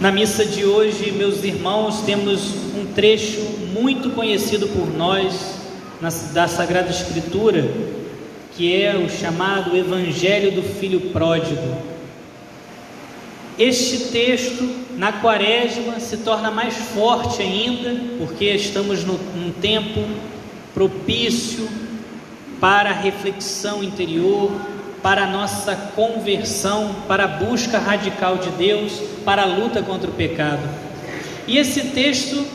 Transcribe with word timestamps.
Na 0.00 0.10
missa 0.10 0.46
de 0.46 0.64
hoje, 0.64 1.12
meus 1.12 1.44
irmãos, 1.44 2.00
temos 2.06 2.54
um 2.74 2.86
trecho 2.94 3.42
muito 3.74 4.08
conhecido 4.08 4.66
por 4.68 4.88
nós 4.96 5.56
da 6.32 6.48
Sagrada 6.48 6.88
Escritura, 6.88 7.70
que 8.56 8.82
é 8.82 8.96
o 8.96 9.10
chamado 9.10 9.76
Evangelho 9.76 10.52
do 10.52 10.62
Filho 10.62 11.10
Pródigo. 11.12 11.82
Este 13.58 14.10
texto, 14.10 14.66
na 14.96 15.12
quaresma, 15.12 16.00
se 16.00 16.16
torna 16.16 16.50
mais 16.50 16.74
forte 16.94 17.42
ainda, 17.42 18.00
porque 18.16 18.46
estamos 18.46 19.04
num 19.04 19.52
tempo 19.60 20.00
propício 20.72 21.68
para 22.58 22.88
a 22.88 22.94
reflexão 22.94 23.84
interior, 23.84 24.50
para 25.02 25.24
a 25.24 25.26
nossa 25.26 25.74
conversão, 25.96 26.94
para 27.08 27.24
a 27.24 27.28
busca 27.28 27.78
radical 27.78 28.38
de 28.38 28.50
Deus, 28.50 28.92
para 29.24 29.42
a 29.42 29.46
luta 29.46 29.82
contra 29.82 30.10
o 30.10 30.12
pecado. 30.12 30.62
E 31.46 31.56
esse 31.58 31.88
texto 31.88 32.46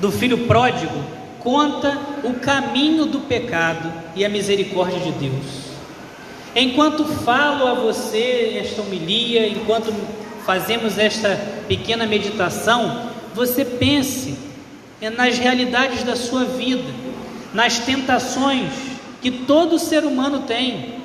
do 0.00 0.10
filho 0.10 0.46
pródigo 0.46 1.00
conta 1.38 1.98
o 2.24 2.34
caminho 2.34 3.06
do 3.06 3.20
pecado 3.20 3.92
e 4.14 4.24
a 4.24 4.28
misericórdia 4.28 4.98
de 5.00 5.12
Deus. 5.12 5.72
Enquanto 6.54 7.04
falo 7.04 7.66
a 7.66 7.74
você 7.74 8.60
esta 8.62 8.82
homilia, 8.82 9.48
enquanto 9.48 9.92
fazemos 10.44 10.98
esta 10.98 11.40
pequena 11.66 12.06
meditação, 12.06 13.10
você 13.34 13.64
pense 13.64 14.36
nas 15.16 15.38
realidades 15.38 16.04
da 16.04 16.14
sua 16.14 16.44
vida, 16.44 16.92
nas 17.54 17.78
tentações 17.78 18.70
que 19.20 19.30
todo 19.30 19.78
ser 19.78 20.04
humano 20.04 20.40
tem, 20.40 21.01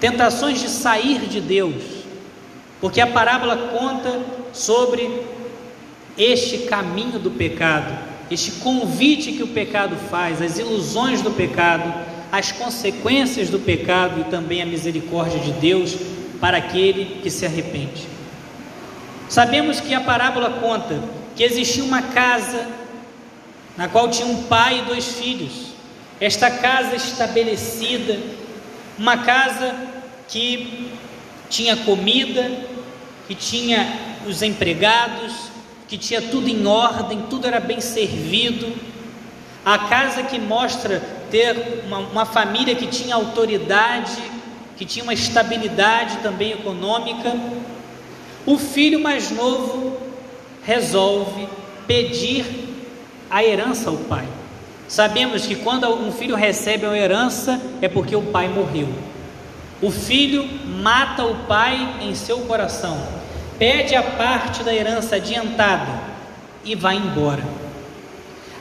tentações 0.00 0.60
de 0.60 0.68
sair 0.68 1.20
de 1.20 1.40
Deus, 1.40 1.82
porque 2.80 3.00
a 3.00 3.06
parábola 3.06 3.56
conta 3.78 4.20
sobre 4.52 5.24
este 6.16 6.58
caminho 6.66 7.18
do 7.18 7.30
pecado, 7.30 7.96
este 8.30 8.52
convite 8.52 9.32
que 9.32 9.42
o 9.42 9.48
pecado 9.48 9.96
faz, 10.10 10.42
as 10.42 10.58
ilusões 10.58 11.22
do 11.22 11.30
pecado, 11.30 11.92
as 12.32 12.52
consequências 12.52 13.48
do 13.48 13.58
pecado 13.58 14.20
e 14.20 14.24
também 14.24 14.60
a 14.60 14.66
misericórdia 14.66 15.38
de 15.38 15.52
Deus 15.52 15.96
para 16.40 16.58
aquele 16.58 17.20
que 17.22 17.30
se 17.30 17.46
arrepende. 17.46 18.06
Sabemos 19.28 19.80
que 19.80 19.94
a 19.94 20.00
parábola 20.00 20.50
conta 20.60 21.00
que 21.34 21.42
existia 21.42 21.84
uma 21.84 22.02
casa 22.02 22.66
na 23.76 23.88
qual 23.88 24.08
tinha 24.10 24.26
um 24.26 24.44
pai 24.44 24.78
e 24.78 24.82
dois 24.82 25.12
filhos. 25.12 25.72
Esta 26.20 26.50
casa 26.50 26.96
estabelecida, 26.96 28.18
uma 28.98 29.18
casa 29.18 29.74
que 30.28 30.90
tinha 31.48 31.76
comida, 31.76 32.50
que 33.26 33.34
tinha 33.34 33.86
os 34.26 34.42
empregados, 34.42 35.32
que 35.88 35.96
tinha 35.96 36.20
tudo 36.20 36.48
em 36.48 36.66
ordem, 36.66 37.22
tudo 37.30 37.46
era 37.46 37.60
bem 37.60 37.80
servido. 37.80 38.72
A 39.64 39.78
casa 39.78 40.22
que 40.22 40.38
mostra 40.38 41.00
ter 41.30 41.84
uma, 41.86 41.98
uma 41.98 42.26
família 42.26 42.74
que 42.74 42.86
tinha 42.86 43.14
autoridade, 43.14 44.22
que 44.76 44.84
tinha 44.84 45.02
uma 45.02 45.14
estabilidade 45.14 46.18
também 46.18 46.52
econômica. 46.52 47.34
O 48.44 48.58
filho 48.58 49.00
mais 49.00 49.30
novo 49.30 50.00
resolve 50.64 51.48
pedir 51.86 52.44
a 53.30 53.44
herança 53.44 53.90
ao 53.90 53.96
pai. 53.96 54.26
Sabemos 54.88 55.46
que 55.46 55.56
quando 55.56 55.88
um 55.88 56.12
filho 56.12 56.36
recebe 56.36 56.86
uma 56.86 56.96
herança 56.96 57.60
é 57.82 57.88
porque 57.88 58.14
o 58.14 58.22
pai 58.22 58.48
morreu. 58.48 58.88
O 59.82 59.90
filho 59.90 60.48
mata 60.82 61.24
o 61.24 61.34
pai 61.46 61.96
em 62.00 62.14
seu 62.14 62.38
coração, 62.40 62.96
pede 63.58 63.94
a 63.94 64.02
parte 64.02 64.62
da 64.62 64.74
herança 64.74 65.16
adiantada 65.16 66.00
e 66.64 66.74
vai 66.74 66.96
embora. 66.96 67.44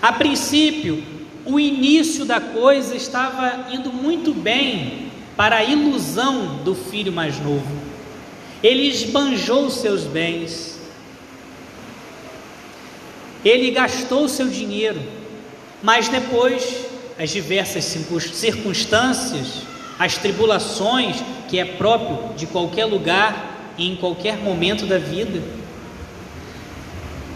A 0.01 0.11
princípio, 0.11 1.03
o 1.45 1.59
início 1.59 2.25
da 2.25 2.41
coisa 2.41 2.95
estava 2.95 3.67
indo 3.71 3.93
muito 3.93 4.33
bem 4.33 5.11
para 5.37 5.57
a 5.57 5.63
ilusão 5.63 6.57
do 6.63 6.73
filho 6.73 7.13
mais 7.13 7.39
novo. 7.39 7.67
Ele 8.63 8.87
esbanjou 8.87 9.69
seus 9.69 10.03
bens, 10.03 10.79
ele 13.43 13.69
gastou 13.71 14.27
seu 14.27 14.47
dinheiro, 14.47 14.99
mas 15.85 16.09
depois 16.09 16.87
as 17.17 17.29
diversas 17.29 17.85
circunstâncias 17.85 19.65
as 19.97 20.17
tribulações, 20.17 21.17
que 21.47 21.59
é 21.59 21.65
próprio 21.65 22.33
de 22.35 22.45
qualquer 22.45 22.85
lugar 22.85 23.73
e 23.77 23.87
em 23.89 23.95
qualquer 23.95 24.37
momento 24.37 24.85
da 24.85 24.97
vida, 24.97 25.41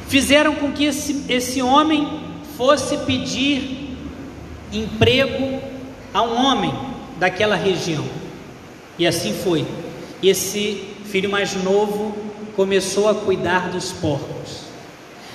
fizeram 0.08 0.56
com 0.56 0.72
que 0.72 0.86
esse, 0.86 1.26
esse 1.30 1.62
homem 1.62 2.22
fosse 2.58 2.98
pedir 3.00 3.96
emprego 4.74 5.62
a 6.14 6.22
um 6.22 6.46
homem 6.46 6.74
daquela 7.18 7.56
região. 7.56 8.06
E 8.98 9.08
assim 9.08 9.34
foi. 9.34 9.66
Esse 10.22 10.84
filho 11.06 11.30
mais 11.30 11.56
novo 11.64 12.18
começou 12.56 13.08
a 13.08 13.16
cuidar 13.16 13.70
dos 13.70 13.92
porcos. 13.94 14.64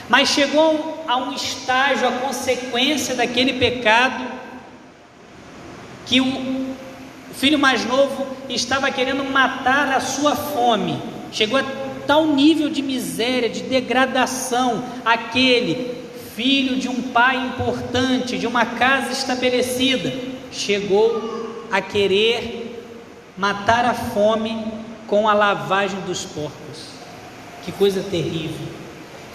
Mas 0.08 0.28
chegou 0.28 0.93
a 1.06 1.16
um 1.16 1.32
estágio, 1.32 2.08
a 2.08 2.12
consequência 2.12 3.14
daquele 3.14 3.54
pecado, 3.54 4.24
que 6.06 6.20
o 6.20 6.74
filho 7.34 7.58
mais 7.58 7.84
novo 7.84 8.26
estava 8.48 8.90
querendo 8.90 9.24
matar 9.24 9.92
a 9.92 10.00
sua 10.00 10.36
fome. 10.36 11.00
Chegou 11.32 11.58
a 11.58 11.64
tal 12.06 12.26
nível 12.26 12.68
de 12.68 12.82
miséria, 12.82 13.48
de 13.48 13.62
degradação, 13.62 14.84
aquele 15.04 16.04
filho 16.34 16.76
de 16.76 16.88
um 16.88 17.00
pai 17.00 17.36
importante, 17.36 18.38
de 18.38 18.46
uma 18.46 18.66
casa 18.66 19.12
estabelecida, 19.12 20.12
chegou 20.50 21.66
a 21.70 21.80
querer 21.80 22.82
matar 23.36 23.84
a 23.84 23.94
fome 23.94 24.64
com 25.06 25.28
a 25.28 25.34
lavagem 25.34 26.00
dos 26.00 26.24
porcos. 26.24 26.94
Que 27.64 27.72
coisa 27.72 28.02
terrível. 28.02 28.83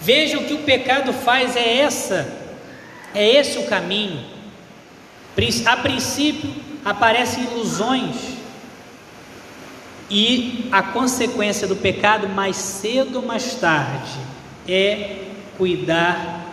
Veja 0.00 0.38
o 0.38 0.44
que 0.44 0.54
o 0.54 0.62
pecado 0.62 1.12
faz 1.12 1.56
é 1.56 1.78
essa, 1.78 2.32
é 3.14 3.36
esse 3.36 3.58
o 3.58 3.66
caminho. 3.66 4.24
A 5.66 5.76
princípio, 5.76 6.52
aparecem 6.84 7.44
ilusões 7.44 8.16
e 10.10 10.68
a 10.72 10.82
consequência 10.82 11.68
do 11.68 11.76
pecado, 11.76 12.28
mais 12.28 12.56
cedo 12.56 13.16
ou 13.16 13.26
mais 13.26 13.54
tarde, 13.54 14.18
é 14.68 15.18
cuidar 15.56 16.46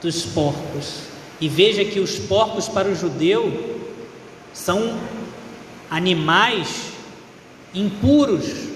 dos 0.00 0.24
porcos. 0.24 1.00
E 1.40 1.48
veja 1.48 1.84
que 1.84 2.00
os 2.00 2.18
porcos 2.18 2.68
para 2.68 2.88
o 2.88 2.94
judeu 2.94 3.90
são 4.52 4.98
animais 5.90 6.92
impuros. 7.74 8.73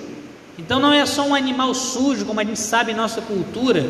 Então 0.58 0.80
não 0.80 0.92
é 0.92 1.06
só 1.06 1.22
um 1.22 1.34
animal 1.34 1.72
sujo, 1.72 2.26
como 2.26 2.40
a 2.40 2.44
gente 2.44 2.58
sabe 2.58 2.92
em 2.92 2.94
nossa 2.94 3.22
cultura, 3.22 3.88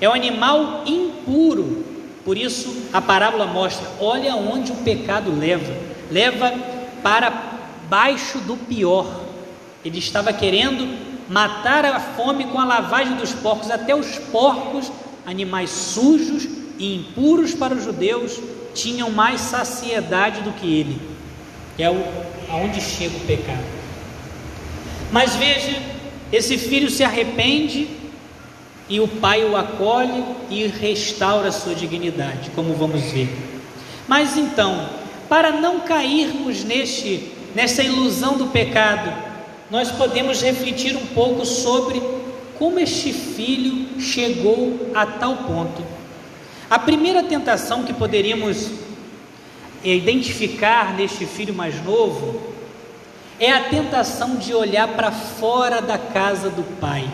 é 0.00 0.08
um 0.08 0.14
animal 0.14 0.84
impuro. 0.86 1.84
Por 2.24 2.38
isso 2.38 2.88
a 2.92 3.02
parábola 3.02 3.46
mostra: 3.46 3.86
olha 4.00 4.36
onde 4.36 4.70
o 4.72 4.76
pecado 4.76 5.36
leva 5.36 5.96
leva 6.10 6.52
para 7.02 7.32
baixo 7.88 8.38
do 8.38 8.56
pior. 8.56 9.06
Ele 9.84 9.98
estava 9.98 10.32
querendo 10.32 11.06
matar 11.28 11.84
a 11.84 12.00
fome 12.00 12.44
com 12.46 12.58
a 12.58 12.64
lavagem 12.64 13.16
dos 13.16 13.32
porcos, 13.32 13.70
até 13.70 13.94
os 13.94 14.18
porcos, 14.18 14.90
animais 15.24 15.70
sujos 15.70 16.44
e 16.78 16.94
impuros 16.94 17.54
para 17.54 17.74
os 17.74 17.84
judeus, 17.84 18.38
tinham 18.74 19.10
mais 19.10 19.40
saciedade 19.40 20.42
do 20.42 20.52
que 20.52 20.66
ele. 20.66 21.00
É 21.78 21.90
o, 21.90 22.02
aonde 22.50 22.80
chega 22.80 23.16
o 23.16 23.20
pecado. 23.20 23.64
Mas 25.12 25.34
veja, 25.36 25.80
esse 26.32 26.58
filho 26.58 26.90
se 26.90 27.04
arrepende 27.04 27.88
e 28.88 29.00
o 29.00 29.08
pai 29.08 29.44
o 29.44 29.56
acolhe 29.56 30.24
e 30.50 30.66
restaura 30.66 31.50
sua 31.50 31.74
dignidade, 31.74 32.50
como 32.54 32.74
vamos 32.74 33.02
ver. 33.02 33.28
Mas 34.06 34.36
então, 34.36 34.88
para 35.28 35.52
não 35.52 35.80
cairmos 35.80 36.64
neste, 36.64 37.32
nessa 37.54 37.82
ilusão 37.82 38.36
do 38.36 38.46
pecado, 38.46 39.12
nós 39.70 39.90
podemos 39.90 40.40
refletir 40.42 40.96
um 40.96 41.06
pouco 41.06 41.44
sobre 41.44 42.00
como 42.58 42.78
este 42.78 43.12
filho 43.12 44.00
chegou 44.00 44.90
a 44.94 45.04
tal 45.04 45.36
ponto. 45.38 45.84
A 46.70 46.78
primeira 46.78 47.22
tentação 47.22 47.82
que 47.82 47.92
poderíamos 47.92 48.70
identificar 49.84 50.94
neste 50.94 51.26
filho 51.26 51.54
mais 51.54 51.84
novo 51.84 52.55
é 53.38 53.52
a 53.52 53.64
tentação 53.64 54.36
de 54.36 54.54
olhar 54.54 54.88
para 54.88 55.12
fora 55.12 55.82
da 55.82 55.98
casa 55.98 56.48
do 56.48 56.62
pai 56.80 57.08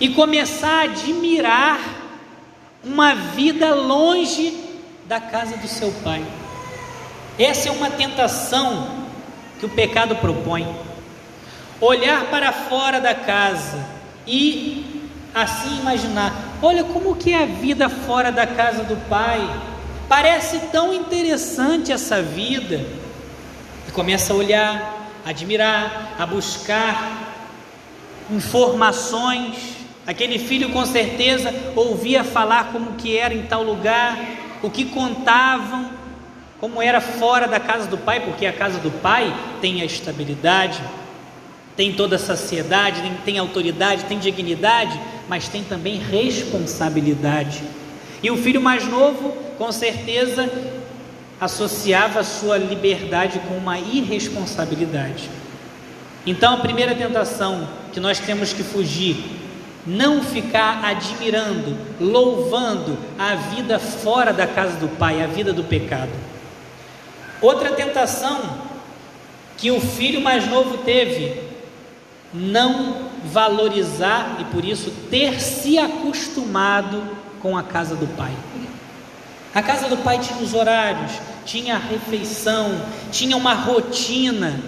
e 0.00 0.08
começar 0.08 0.80
a 0.80 0.82
admirar 0.84 1.78
uma 2.82 3.14
vida 3.14 3.74
longe 3.74 4.58
da 5.04 5.20
casa 5.20 5.56
do 5.56 5.68
seu 5.68 5.92
pai. 6.02 6.24
Essa 7.38 7.68
é 7.68 7.72
uma 7.72 7.90
tentação 7.90 8.88
que 9.58 9.66
o 9.66 9.68
pecado 9.68 10.16
propõe. 10.16 10.66
Olhar 11.80 12.26
para 12.26 12.52
fora 12.52 13.00
da 13.00 13.14
casa 13.14 13.84
e 14.26 15.10
assim 15.34 15.78
imaginar: 15.80 16.32
olha 16.62 16.84
como 16.84 17.16
que 17.16 17.32
é 17.32 17.42
a 17.42 17.46
vida 17.46 17.88
fora 17.88 18.30
da 18.32 18.46
casa 18.46 18.84
do 18.84 18.96
pai. 19.08 19.40
Parece 20.08 20.58
tão 20.72 20.92
interessante 20.92 21.92
essa 21.92 22.20
vida. 22.22 22.84
E 23.88 23.92
começa 23.92 24.32
a 24.32 24.36
olhar, 24.36 24.99
admirar, 25.24 26.16
a 26.18 26.26
buscar 26.26 27.34
informações. 28.30 29.76
Aquele 30.06 30.38
filho 30.38 30.70
com 30.70 30.84
certeza 30.86 31.54
ouvia 31.76 32.24
falar 32.24 32.72
como 32.72 32.92
que 32.92 33.16
era 33.16 33.34
em 33.34 33.42
tal 33.42 33.62
lugar, 33.62 34.18
o 34.62 34.70
que 34.70 34.86
contavam, 34.86 35.90
como 36.60 36.82
era 36.82 37.00
fora 37.00 37.46
da 37.46 37.58
casa 37.58 37.86
do 37.86 37.96
pai, 37.96 38.20
porque 38.20 38.46
a 38.46 38.52
casa 38.52 38.78
do 38.78 38.90
pai 38.90 39.34
tem 39.60 39.80
a 39.82 39.84
estabilidade, 39.84 40.80
tem 41.76 41.92
toda 41.92 42.16
a 42.16 42.18
saciedade, 42.18 43.00
tem, 43.00 43.14
tem 43.24 43.38
autoridade, 43.38 44.04
tem 44.04 44.18
dignidade, 44.18 45.00
mas 45.28 45.48
tem 45.48 45.64
também 45.64 45.96
responsabilidade. 45.98 47.62
E 48.22 48.30
o 48.30 48.36
filho 48.36 48.60
mais 48.60 48.86
novo, 48.86 49.30
com 49.56 49.72
certeza, 49.72 50.50
associava 51.40 52.22
sua 52.22 52.58
liberdade 52.58 53.40
com 53.40 53.54
uma 53.54 53.78
irresponsabilidade. 53.78 55.30
Então, 56.26 56.54
a 56.54 56.58
primeira 56.58 56.94
tentação 56.94 57.66
que 57.92 57.98
nós 57.98 58.18
temos 58.18 58.52
que 58.52 58.62
fugir, 58.62 59.16
não 59.86 60.22
ficar 60.22 60.84
admirando, 60.84 61.76
louvando 61.98 62.98
a 63.18 63.34
vida 63.34 63.78
fora 63.78 64.32
da 64.32 64.46
casa 64.46 64.76
do 64.76 64.88
Pai, 64.88 65.22
a 65.22 65.26
vida 65.26 65.52
do 65.52 65.64
pecado. 65.64 66.12
Outra 67.40 67.72
tentação 67.72 68.68
que 69.56 69.70
o 69.70 69.80
filho 69.80 70.20
mais 70.20 70.46
novo 70.46 70.78
teve, 70.78 71.40
não 72.32 73.10
valorizar 73.24 74.36
e 74.40 74.44
por 74.44 74.64
isso 74.64 74.90
ter 75.10 75.40
se 75.40 75.78
acostumado 75.78 77.02
com 77.40 77.56
a 77.56 77.62
casa 77.62 77.96
do 77.96 78.06
pai. 78.16 78.32
A 79.54 79.62
casa 79.62 79.88
do 79.88 79.96
pai 79.96 80.18
tinha 80.18 80.38
os 80.38 80.54
horários, 80.54 81.12
tinha 81.44 81.74
a 81.74 81.78
refeição, 81.78 82.80
tinha 83.10 83.36
uma 83.36 83.54
rotina 83.54 84.60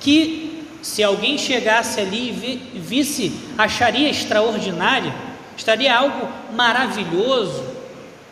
que 0.00 0.64
se 0.82 1.02
alguém 1.02 1.36
chegasse 1.38 2.00
ali 2.00 2.30
e 2.74 2.78
visse, 2.78 3.32
acharia 3.56 4.08
extraordinária, 4.08 5.14
estaria 5.56 5.94
algo 5.94 6.28
maravilhoso, 6.54 7.64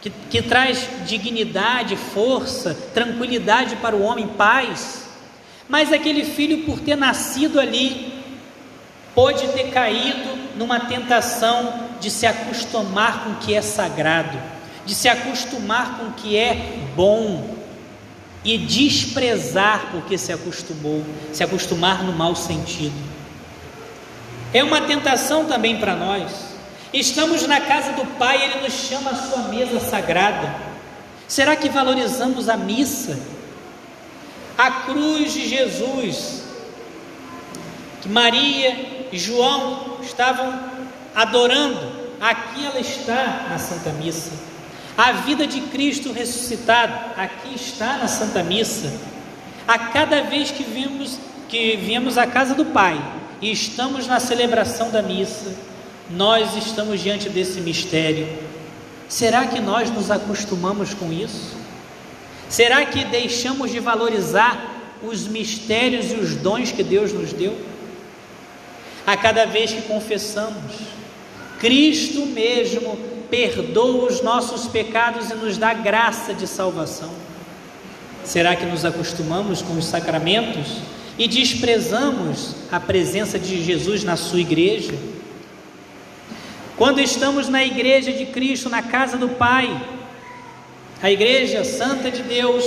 que, 0.00 0.10
que 0.30 0.42
traz 0.42 0.88
dignidade, 1.06 1.96
força, 1.96 2.74
tranquilidade 2.94 3.76
para 3.76 3.94
o 3.94 4.02
homem, 4.02 4.26
paz. 4.28 5.08
Mas 5.68 5.92
aquele 5.92 6.24
filho, 6.24 6.64
por 6.64 6.80
ter 6.80 6.96
nascido 6.96 7.60
ali, 7.60 8.12
pode 9.14 9.46
ter 9.48 9.70
caído 9.70 10.38
numa 10.56 10.80
tentação 10.80 11.88
de 12.00 12.10
se 12.10 12.26
acostumar 12.26 13.24
com 13.24 13.30
o 13.30 13.36
que 13.36 13.54
é 13.54 13.60
sagrado, 13.60 14.38
de 14.88 14.94
se 14.94 15.06
acostumar 15.06 15.98
com 15.98 16.06
o 16.06 16.12
que 16.12 16.34
é 16.34 16.78
bom 16.96 17.58
e 18.42 18.56
desprezar 18.56 19.88
porque 19.92 20.16
se 20.16 20.32
acostumou, 20.32 21.04
se 21.30 21.44
acostumar 21.44 22.02
no 22.02 22.14
mau 22.14 22.34
sentido. 22.34 22.96
É 24.54 24.64
uma 24.64 24.80
tentação 24.80 25.44
também 25.44 25.78
para 25.78 25.94
nós. 25.94 26.32
Estamos 26.90 27.46
na 27.46 27.60
casa 27.60 27.92
do 27.92 28.06
Pai, 28.16 28.42
Ele 28.42 28.62
nos 28.62 28.72
chama 28.72 29.10
à 29.10 29.14
sua 29.14 29.42
mesa 29.48 29.78
sagrada. 29.78 30.54
Será 31.28 31.54
que 31.54 31.68
valorizamos 31.68 32.48
a 32.48 32.56
missa? 32.56 33.20
A 34.56 34.70
cruz 34.70 35.34
de 35.34 35.46
Jesus, 35.46 36.44
que 38.00 38.08
Maria 38.08 39.08
e 39.12 39.18
João 39.18 39.98
estavam 40.02 40.58
adorando, 41.14 41.92
aqui 42.18 42.64
ela 42.64 42.80
está 42.80 43.48
na 43.50 43.58
Santa 43.58 43.90
Missa. 43.90 44.48
A 44.98 45.12
vida 45.12 45.46
de 45.46 45.60
Cristo 45.60 46.12
ressuscitado, 46.12 46.92
aqui 47.16 47.54
está 47.54 47.98
na 47.98 48.08
Santa 48.08 48.42
Missa. 48.42 48.92
A 49.66 49.78
cada 49.78 50.22
vez 50.22 50.50
que 50.50 50.64
vimos 50.64 51.20
que 51.48 51.76
viemos 51.76 52.18
à 52.18 52.26
casa 52.26 52.52
do 52.52 52.66
Pai 52.66 53.00
e 53.40 53.52
estamos 53.52 54.08
na 54.08 54.18
celebração 54.18 54.90
da 54.90 55.00
missa, 55.00 55.54
nós 56.10 56.56
estamos 56.56 57.00
diante 57.00 57.28
desse 57.28 57.60
mistério. 57.60 58.28
Será 59.08 59.46
que 59.46 59.60
nós 59.60 59.88
nos 59.88 60.10
acostumamos 60.10 60.92
com 60.92 61.12
isso? 61.12 61.56
Será 62.48 62.84
que 62.84 63.04
deixamos 63.04 63.70
de 63.70 63.78
valorizar 63.78 64.62
os 65.00 65.28
mistérios 65.28 66.10
e 66.10 66.16
os 66.16 66.34
dons 66.34 66.72
que 66.72 66.82
Deus 66.82 67.12
nos 67.12 67.32
deu? 67.32 67.56
a 69.08 69.16
cada 69.16 69.46
vez 69.46 69.72
que 69.72 69.80
confessamos. 69.80 70.74
Cristo 71.58 72.26
mesmo 72.26 72.96
perdoa 73.30 74.06
os 74.06 74.22
nossos 74.22 74.66
pecados 74.66 75.30
e 75.30 75.34
nos 75.34 75.58
dá 75.58 75.74
graça 75.74 76.32
de 76.32 76.46
salvação. 76.46 77.10
Será 78.24 78.54
que 78.54 78.66
nos 78.66 78.84
acostumamos 78.84 79.62
com 79.62 79.74
os 79.74 79.84
sacramentos 79.84 80.78
e 81.18 81.26
desprezamos 81.26 82.54
a 82.70 82.78
presença 82.78 83.38
de 83.38 83.62
Jesus 83.62 84.04
na 84.04 84.16
sua 84.16 84.40
igreja? 84.40 84.94
Quando 86.76 87.00
estamos 87.00 87.48
na 87.48 87.64
igreja 87.64 88.12
de 88.12 88.26
Cristo, 88.26 88.68
na 88.68 88.82
casa 88.82 89.16
do 89.16 89.30
Pai, 89.30 89.84
a 91.02 91.10
igreja 91.10 91.64
santa 91.64 92.10
de 92.10 92.22
Deus, 92.22 92.64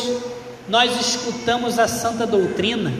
nós 0.67 0.99
escutamos 0.99 1.79
a 1.79 1.87
santa 1.87 2.27
doutrina 2.27 2.93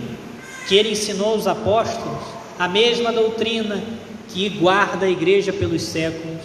que 0.68 0.76
ele 0.76 0.92
ensinou 0.92 1.34
aos 1.34 1.48
apóstolos 1.48 2.22
a 2.58 2.68
mesma 2.68 3.12
doutrina 3.12 3.82
que 4.34 4.50
guarda 4.50 5.06
a 5.06 5.10
igreja 5.10 5.52
pelos 5.52 5.82
séculos. 5.82 6.42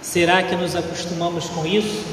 Será 0.00 0.42
que 0.42 0.54
nos 0.56 0.74
acostumamos 0.74 1.46
com 1.46 1.66
isso? 1.66 2.04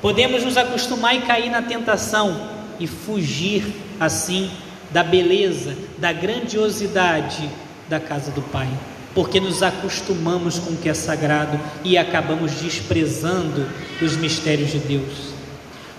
Podemos 0.00 0.44
nos 0.44 0.56
acostumar 0.56 1.14
e 1.14 1.22
cair 1.22 1.50
na 1.50 1.62
tentação 1.62 2.48
e 2.78 2.86
fugir 2.86 3.64
assim 3.98 4.50
da 4.90 5.02
beleza, 5.02 5.76
da 5.98 6.12
grandiosidade 6.12 7.48
da 7.88 8.00
casa 8.00 8.30
do 8.30 8.42
Pai, 8.42 8.68
porque 9.14 9.38
nos 9.38 9.62
acostumamos 9.62 10.58
com 10.58 10.72
o 10.72 10.76
que 10.76 10.88
é 10.88 10.94
sagrado 10.94 11.60
e 11.84 11.98
acabamos 11.98 12.52
desprezando 12.52 13.68
os 14.00 14.16
mistérios 14.16 14.70
de 14.70 14.78
Deus. 14.78 15.34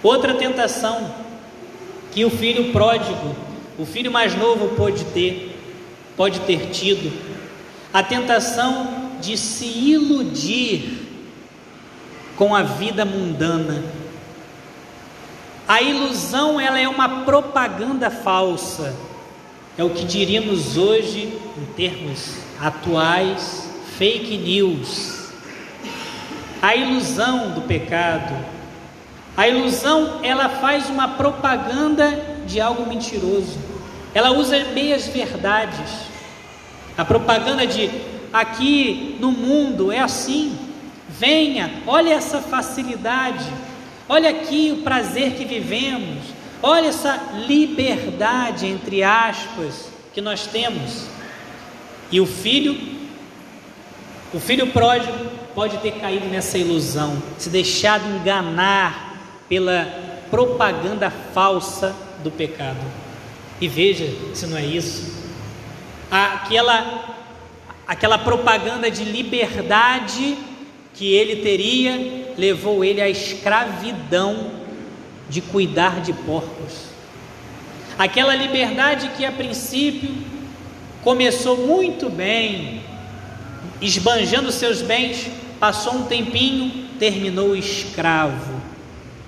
Outra 0.02 0.34
tentação 0.34 1.14
que 2.12 2.26
o 2.26 2.30
filho 2.30 2.72
pródigo, 2.72 3.36
o 3.78 3.86
filho 3.86 4.12
mais 4.12 4.36
novo, 4.36 4.76
pôde 4.76 5.06
ter 5.06 5.50
pode 6.18 6.42
ter 6.42 6.70
tido 6.72 7.12
a 7.94 8.02
tentação 8.02 9.12
de 9.20 9.38
se 9.38 9.66
iludir 9.66 11.08
com 12.36 12.56
a 12.56 12.64
vida 12.64 13.06
mundana. 13.06 13.84
A 15.68 15.82
ilusão 15.82 16.60
ela 16.60 16.80
é 16.80 16.88
uma 16.88 17.24
propaganda 17.24 18.10
falsa. 18.10 18.96
É 19.78 19.84
o 19.84 19.90
que 19.90 20.04
diríamos 20.04 20.78
hoje 20.78 21.38
em 21.58 21.66
termos 21.76 22.36
atuais, 22.60 23.70
fake 23.98 24.38
news. 24.38 25.32
A 26.62 26.76
ilusão 26.76 27.52
do 27.52 27.62
pecado. 27.62 28.36
A 29.38 29.48
ilusão 29.48 30.20
ela 30.24 30.50
faz 30.50 30.90
uma 30.90 31.10
propaganda 31.10 32.42
de 32.46 32.60
algo 32.60 32.86
mentiroso. 32.86 33.58
Ela 34.14 34.32
usa 34.32 34.66
meias 34.74 35.08
verdades. 35.08 36.11
A 36.98 37.06
propaganda 37.06 37.66
de 37.66 37.90
aqui 38.32 39.18
no 39.20 39.32
mundo 39.32 39.92
é 39.92 40.00
assim. 40.00 40.58
Venha, 41.10 41.72
olha 41.86 42.14
essa 42.14 42.40
facilidade. 42.40 43.46
Olha 44.08 44.30
aqui 44.30 44.76
o 44.78 44.84
prazer 44.84 45.34
que 45.34 45.46
vivemos. 45.46 46.24
Olha 46.62 46.88
essa 46.88 47.20
liberdade 47.48 48.68
entre 48.68 49.04
aspas 49.04 49.90
que 50.14 50.22
nós 50.22 50.48
temos. 50.48 51.08
E 52.12 52.20
o 52.20 52.26
filho 52.26 53.02
o 54.34 54.40
filho 54.40 54.68
pródigo 54.68 55.14
pode 55.54 55.78
ter 55.80 55.92
caído 56.00 56.26
nessa 56.28 56.58
ilusão, 56.58 57.22
se 57.38 57.50
deixado 57.50 58.08
enganar 58.08 59.18
pela 59.50 59.86
propaganda 60.30 61.10
falsa 61.10 61.94
do 62.24 62.32
pecado. 62.32 62.80
E 63.60 63.68
veja 63.68 64.08
se 64.34 64.48
não 64.48 64.58
é 64.58 64.66
isso. 64.66 65.21
Aquela, 66.12 67.16
aquela 67.88 68.18
propaganda 68.18 68.92
de 68.92 69.06
liberdade 69.06 70.38
que 70.94 71.14
ele 71.14 71.38
teria 71.38 72.34
levou 72.38 72.84
ele 72.84 73.02
à 73.02 73.10
escravidão 73.10 74.52
de 75.30 75.42
cuidar 75.42 76.02
de 76.02 76.12
porcos. 76.12 76.92
Aquela 77.98 78.36
liberdade 78.36 79.12
que 79.16 79.24
a 79.24 79.32
princípio 79.32 80.12
começou 81.02 81.66
muito 81.66 82.10
bem, 82.10 82.82
esbanjando 83.82 84.52
seus 84.52 84.82
bens, 84.82 85.30
passou 85.60 85.94
um 85.94 86.04
tempinho, 86.04 86.88
terminou 87.00 87.56
escravo, 87.56 88.62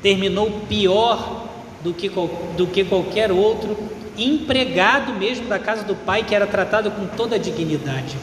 terminou 0.02 0.62
pior 0.68 1.48
do 1.84 1.94
que, 1.94 2.10
do 2.58 2.68
que 2.68 2.84
qualquer 2.84 3.32
outro 3.32 3.93
empregado 4.18 5.14
mesmo 5.14 5.48
da 5.48 5.60
casa 5.60 5.84
do 5.84 5.96
pai, 5.96 6.24
que 6.24 6.36
era 6.36 6.48
tratado 6.48 6.92
com 6.92 7.08
toda 7.08 7.36
a 7.36 7.40
dignidade. 7.40 8.18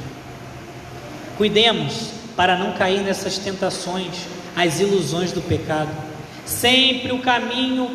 Cuidemos 1.37 2.11
para 2.37 2.57
não 2.57 2.73
cair 2.73 3.01
nessas 3.01 3.39
tentações, 3.39 4.27
as 4.57 4.81
ilusões 4.81 5.33
do 5.33 5.41
pecado. 5.41 5.91
Sempre 6.45 7.13
o 7.13 7.21
caminho 7.21 7.91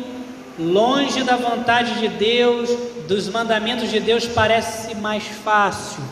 longe 0.58 1.22
da 1.22 1.36
vontade 1.36 1.98
de 2.00 2.08
Deus, 2.08 2.70
dos 3.06 3.28
mandamentos 3.28 3.90
de 3.90 4.00
Deus, 4.00 4.26
parece 4.26 4.94
mais 4.94 5.24
fácil. 5.24 6.02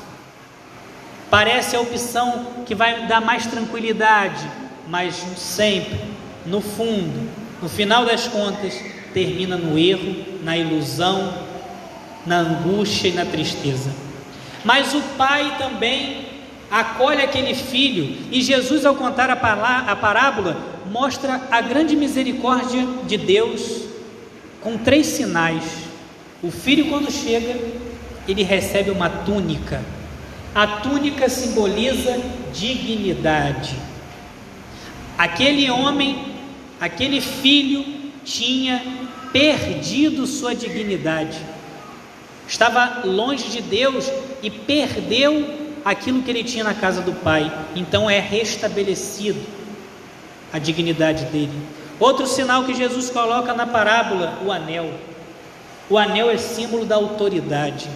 Parece 1.31 1.75
a 1.75 1.81
opção 1.81 2.47
que 2.67 2.75
vai 2.75 3.07
dar 3.07 3.21
mais 3.21 3.47
tranquilidade, 3.47 4.49
mas 4.89 5.15
sempre, 5.37 5.99
no 6.47 6.61
fundo, 6.61 7.29
no 7.61 7.69
final 7.69 8.05
das 8.05 8.29
contas, 8.29 8.79
termina 9.13 9.57
no 9.57 9.79
erro, 9.79 10.15
na 10.43 10.57
ilusão, 10.57 11.33
na 12.27 12.39
angústia 12.39 13.09
e 13.09 13.13
na 13.13 13.25
tristeza. 13.25 13.91
Mas 14.65 14.95
o 14.95 15.01
pai 15.17 15.57
também 15.59 16.27
acolhe 16.71 17.23
aquele 17.23 17.55
filho, 17.55 18.17
e 18.33 18.43
Jesus, 18.43 18.85
ao 18.85 18.95
contar 18.95 19.31
a, 19.31 19.37
parábola, 19.37 20.57
mostra 20.91 21.43
a 21.51 21.61
grande 21.61 21.95
misericórdia 21.95 22.87
de 23.07 23.17
Deus 23.17 23.85
com 24.61 24.77
três 24.79 25.07
sinais. 25.07 25.63
O 26.43 26.51
filho, 26.51 26.89
quando 26.89 27.13
chega, 27.13 27.57
ele 28.27 28.43
recebe 28.43 28.91
uma 28.91 29.09
túnica. 29.09 29.83
A 30.55 30.67
túnica 30.67 31.29
simboliza 31.29 32.21
dignidade. 32.53 33.77
Aquele 35.17 35.71
homem, 35.71 36.35
aquele 36.81 37.21
filho, 37.21 37.85
tinha 38.25 38.83
perdido 39.33 40.27
sua 40.27 40.55
dignidade. 40.55 41.39
Estava 42.47 43.03
longe 43.05 43.49
de 43.49 43.63
Deus 43.63 44.11
e 44.43 44.51
perdeu 44.51 45.63
aquilo 45.85 46.23
que 46.23 46.31
ele 46.31 46.45
tinha 46.45 46.65
na 46.65 46.75
casa 46.75 47.01
do 47.03 47.13
pai. 47.13 47.53
Então 47.75 48.09
é 48.09 48.19
restabelecido 48.19 49.41
a 50.53 50.59
dignidade 50.59 51.25
dele. 51.27 51.53
Outro 51.99 52.27
sinal 52.27 52.65
que 52.65 52.75
Jesus 52.75 53.11
coloca 53.11 53.55
na 53.55 53.67
parábola, 53.67 54.39
o 54.45 54.51
anel. 54.51 54.93
O 55.89 55.99
anel 55.99 56.31
é 56.31 56.37
símbolo 56.37 56.85
da 56.85 56.97
autoridade. 56.97 57.89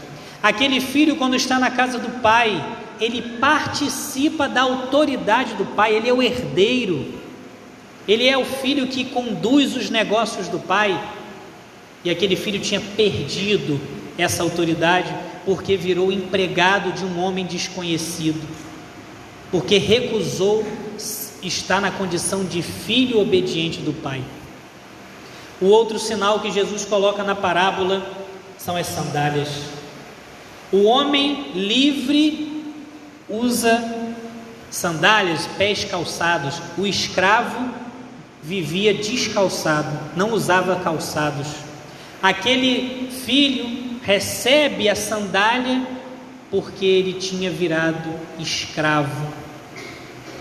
Aquele 0.43 0.81
filho, 0.81 1.17
quando 1.17 1.35
está 1.35 1.59
na 1.59 1.71
casa 1.71 1.99
do 1.99 2.21
pai, 2.21 2.64
ele 3.00 3.23
participa 3.38 4.49
da 4.49 4.62
autoridade 4.62 5.55
do 5.55 5.64
pai, 5.64 5.95
ele 5.95 6.09
é 6.09 6.12
o 6.12 6.23
herdeiro, 6.23 7.14
ele 8.07 8.26
é 8.26 8.37
o 8.38 8.45
filho 8.45 8.87
que 8.87 9.05
conduz 9.05 9.76
os 9.76 9.90
negócios 9.90 10.49
do 10.49 10.59
pai. 10.59 10.99
E 12.05 12.11
aquele 12.11 12.37
filho 12.37 12.61
tinha 12.61 12.81
perdido 12.81 13.81
essa 14.18 14.42
autoridade 14.42 15.14
porque 15.44 15.76
virou 15.76 16.12
empregado 16.12 16.92
de 16.92 17.04
um 17.04 17.18
homem 17.18 17.46
desconhecido, 17.46 18.46
porque 19.50 19.78
recusou 19.78 20.66
está 21.42 21.80
na 21.80 21.90
condição 21.90 22.44
de 22.44 22.62
filho 22.62 23.20
obediente 23.20 23.78
do 23.78 23.92
Pai. 23.92 24.22
O 25.60 25.66
outro 25.66 25.98
sinal 25.98 26.40
que 26.40 26.50
Jesus 26.50 26.84
coloca 26.84 27.22
na 27.22 27.34
parábola 27.34 28.04
são 28.58 28.76
as 28.76 28.87
sandálias. 28.87 29.48
O 30.70 30.82
homem 30.82 31.52
livre 31.54 32.62
usa 33.28 34.14
sandálias, 34.70 35.46
pés 35.56 35.84
calçados. 35.84 36.60
O 36.76 36.87
escravo 36.87 37.70
vivia 38.42 38.94
descalçado, 38.94 39.98
não 40.16 40.32
usava 40.32 40.76
calçados. 40.76 41.46
Aquele 42.22 43.08
filho 43.10 43.88
recebe 44.08 44.88
a 44.88 44.94
sandália 44.94 45.86
porque 46.50 46.86
ele 46.86 47.12
tinha 47.20 47.50
virado 47.50 48.08
escravo. 48.38 49.30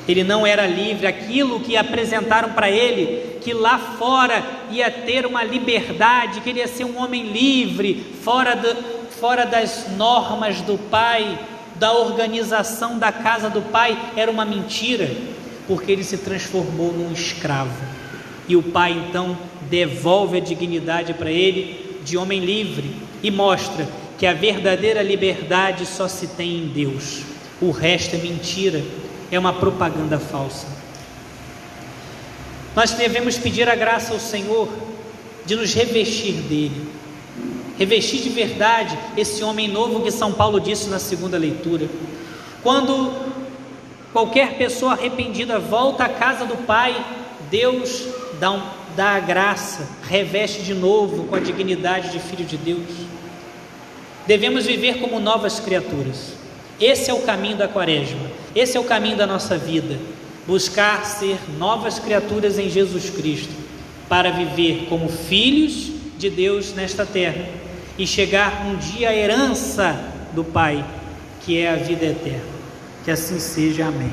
Ele 0.08 0.24
não 0.24 0.48
era 0.48 0.66
livre, 0.66 1.06
aquilo 1.06 1.60
que 1.60 1.76
apresentaram 1.76 2.54
para 2.54 2.72
ele, 2.72 3.40
que 3.42 3.54
lá 3.54 3.78
fora 3.78 4.42
ia 4.72 4.90
ter 4.90 5.26
uma 5.26 5.44
liberdade, 5.44 6.40
que 6.40 6.50
ele 6.50 6.60
ia 6.60 6.68
ser 6.68 6.86
um 6.86 6.98
homem 6.98 7.28
livre, 7.28 8.06
fora, 8.24 8.56
do, 8.56 8.74
fora 9.20 9.46
das 9.46 9.90
normas 9.98 10.62
do 10.62 10.78
pai, 10.78 11.38
da 11.76 11.92
organização 11.92 12.98
da 12.98 13.12
casa 13.12 13.50
do 13.50 13.62
pai, 13.64 14.00
era 14.16 14.32
uma 14.32 14.46
mentira, 14.46 15.12
porque 15.68 15.92
ele 15.92 16.06
se 16.06 16.20
transformou 16.20 16.94
num 16.94 17.12
escravo. 17.12 17.84
E 18.48 18.56
o 18.56 18.64
pai 18.64 18.94
então 18.94 19.38
devolve 19.70 20.38
a 20.38 20.40
dignidade 20.40 21.14
para 21.14 21.30
ele 21.30 22.00
de 22.06 22.16
homem 22.16 22.40
livre 22.40 23.07
e 23.22 23.32
mostra 23.32 23.88
que 24.18 24.26
a 24.26 24.34
verdadeira 24.34 25.02
liberdade 25.02 25.86
só 25.86 26.08
se 26.08 26.28
tem 26.28 26.58
em 26.58 26.68
Deus, 26.68 27.22
o 27.62 27.72
resto 27.72 28.16
é 28.16 28.20
mentira 28.20 28.84
é 29.32 29.38
uma 29.38 29.54
propaganda 29.54 30.20
falsa. 30.20 30.68
Nós 32.76 32.92
devemos 32.92 33.38
pedir 33.38 33.68
a 33.68 33.76
graça 33.76 34.14
ao 34.14 34.20
Senhor 34.20 34.70
de 35.46 35.56
nos 35.56 35.74
revestir 35.74 36.34
dele, 36.34 36.90
revestir 37.78 38.22
de 38.22 38.30
verdade 38.30 38.98
esse 39.16 39.44
homem 39.44 39.68
novo 39.68 40.02
que 40.02 40.12
São 40.12 40.32
Paulo 40.32 40.60
disse 40.60 40.88
na 40.88 41.00
segunda 41.00 41.38
leitura. 41.38 41.90
Quando 42.62 43.14
qualquer 44.14 44.58
pessoa 44.58 44.94
arrependida 44.94 45.60
volta 45.60 46.06
à 46.06 46.10
casa 46.10 46.46
do 46.46 46.58
Pai, 46.66 46.96
Deus 47.50 48.06
dá, 48.40 48.52
um, 48.52 48.62
dá 48.96 49.12
a 49.12 49.20
graça, 49.20 49.88
reveste 50.08 50.62
de 50.62 50.74
novo 50.74 51.26
com 51.26 51.36
a 51.36 51.40
dignidade 51.40 52.12
de 52.12 52.20
filho 52.20 52.46
de 52.46 52.58
Deus. 52.58 53.07
Devemos 54.28 54.66
viver 54.66 55.00
como 55.00 55.20
novas 55.20 55.60
criaturas. 55.60 56.34
Esse 56.80 57.10
é 57.10 57.14
o 57.14 57.22
caminho 57.22 57.58
da 57.58 57.68
quaresma, 57.68 58.30
esse 58.54 58.78
é 58.78 58.80
o 58.80 58.84
caminho 58.84 59.18
da 59.18 59.26
nossa 59.26 59.58
vida. 59.58 59.98
Buscar 60.46 61.04
ser 61.06 61.38
novas 61.58 61.98
criaturas 61.98 62.60
em 62.60 62.70
Jesus 62.70 63.10
Cristo, 63.10 63.54
para 64.08 64.30
viver 64.30 64.86
como 64.90 65.10
filhos 65.10 65.92
de 66.18 66.30
Deus 66.30 66.74
nesta 66.74 67.06
terra 67.06 67.48
e 67.98 68.06
chegar 68.06 68.66
um 68.68 68.76
dia 68.76 69.10
à 69.10 69.16
herança 69.16 70.00
do 70.34 70.44
Pai, 70.44 70.86
que 71.42 71.58
é 71.58 71.70
a 71.70 71.76
vida 71.76 72.06
eterna. 72.06 72.58
Que 73.04 73.12
assim 73.12 73.40
seja, 73.40 73.86
amém. 73.86 74.06